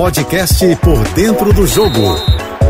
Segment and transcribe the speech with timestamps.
[0.00, 2.16] podcast Por Dentro do Jogo,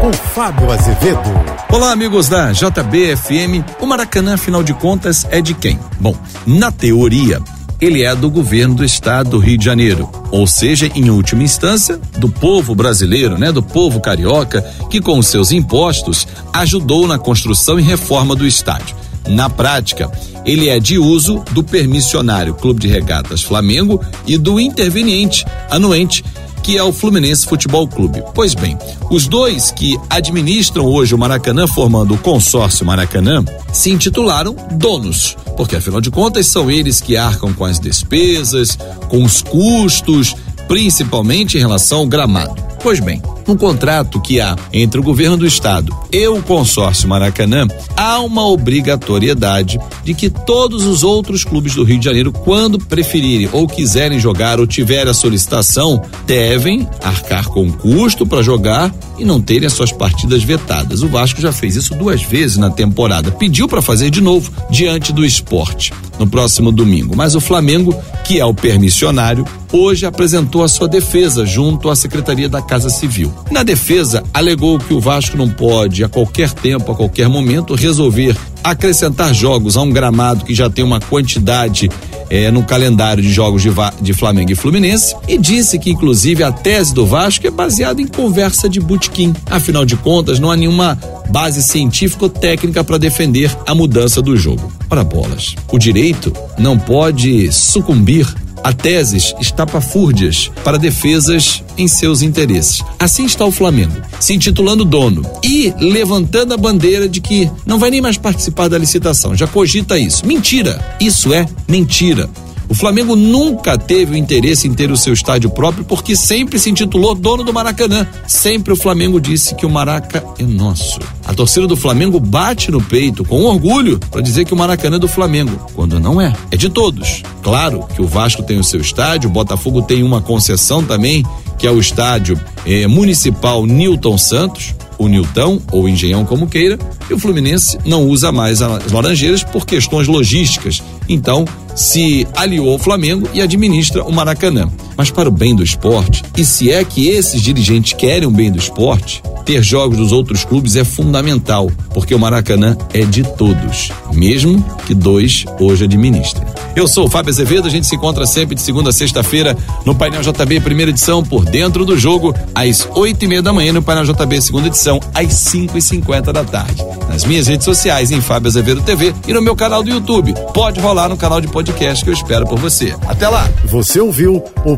[0.00, 1.30] com Fábio Azevedo.
[1.70, 3.64] Olá, amigos da JBFM.
[3.80, 5.78] O Maracanã, afinal de contas, é de quem?
[6.00, 6.12] Bom,
[6.44, 7.40] na teoria,
[7.80, 12.00] ele é do governo do estado do Rio de Janeiro, ou seja, em última instância,
[12.18, 17.78] do povo brasileiro, né, do povo carioca, que com os seus impostos ajudou na construção
[17.78, 18.96] e reforma do estádio.
[19.28, 20.10] Na prática,
[20.44, 26.24] ele é de uso do permissionário Clube de Regatas Flamengo e do interveniente anuente
[26.62, 28.22] que é o Fluminense Futebol Clube.
[28.34, 28.78] Pois bem,
[29.10, 35.76] os dois que administram hoje o Maracanã, formando o consórcio Maracanã, se intitularam donos, porque
[35.76, 40.34] afinal de contas são eles que arcam com as despesas, com os custos,
[40.68, 42.54] principalmente em relação ao gramado.
[42.82, 47.66] Pois bem, no contrato que há entre o governo do estado e o consórcio Maracanã,
[47.96, 53.48] há uma obrigatoriedade de que todos os outros clubes do Rio de Janeiro, quando preferirem
[53.52, 59.40] ou quiserem jogar ou tiverem a solicitação, devem arcar com custo para jogar e não
[59.40, 61.02] terem as suas partidas vetadas.
[61.02, 65.12] O Vasco já fez isso duas vezes na temporada, pediu para fazer de novo diante
[65.12, 70.68] do esporte no próximo domingo, mas o Flamengo, que é o permissionário, hoje apresentou a
[70.68, 73.29] sua defesa junto à Secretaria da Casa Civil.
[73.50, 78.36] Na defesa, alegou que o Vasco não pode, a qualquer tempo, a qualquer momento, resolver
[78.62, 81.90] acrescentar jogos a um gramado que já tem uma quantidade
[82.28, 83.70] eh, no calendário de jogos de,
[84.00, 88.06] de, Flamengo e Fluminense e disse que, inclusive, a tese do Vasco é baseada em
[88.06, 89.34] conversa de butiquim.
[89.46, 90.98] Afinal de contas, não há nenhuma
[91.30, 94.72] base científica ou técnica para defender a mudança do jogo.
[94.88, 98.26] Ora bolas, o direito não pode sucumbir
[98.62, 102.82] a teses estapafúrdias para defesas em seus interesses.
[102.98, 107.90] Assim está o Flamengo, se intitulando dono e levantando a bandeira de que não vai
[107.90, 109.34] nem mais participar da licitação.
[109.36, 110.26] Já cogita isso.
[110.26, 110.80] Mentira!
[111.00, 112.28] Isso é mentira.
[112.70, 116.70] O Flamengo nunca teve o interesse em ter o seu estádio próprio porque sempre se
[116.70, 118.06] intitulou dono do Maracanã.
[118.28, 121.00] Sempre o Flamengo disse que o Maraca é nosso.
[121.26, 125.00] A torcida do Flamengo bate no peito com orgulho para dizer que o Maracanã é
[125.00, 126.32] do Flamengo, quando não é.
[126.52, 127.24] É de todos.
[127.42, 131.26] Claro que o Vasco tem o seu estádio, o Botafogo tem uma concessão também,
[131.58, 136.78] que é o estádio eh, municipal Newton Santos o Nilton ou Engenhão como queira,
[137.08, 140.82] e o Fluminense não usa mais as Laranjeiras por questões logísticas.
[141.08, 144.70] Então, se aliou ao Flamengo e administra o Maracanã.
[144.96, 148.50] Mas para o bem do esporte, e se é que esses dirigentes querem o bem
[148.50, 153.90] do esporte, ter jogos dos outros clubes é fundamental, porque o Maracanã é de todos,
[154.12, 156.46] mesmo que dois hoje administrem.
[156.76, 159.94] Eu sou o Fábio Azevedo, a gente se encontra sempre de segunda a sexta-feira no
[159.94, 163.82] Painel JB, primeira edição, por dentro do jogo, às oito e meia da manhã, no
[163.82, 166.84] Painel JB, segunda edição, às cinco e cinquenta da tarde.
[167.08, 170.32] Nas minhas redes sociais, em Fábio Azevedo TV e no meu canal do YouTube.
[170.54, 172.94] Pode rolar no canal de podcast que eu espero por você.
[173.08, 173.50] Até lá!
[173.64, 174.76] Você ouviu o